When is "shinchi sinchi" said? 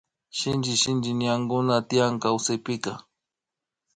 0.37-1.11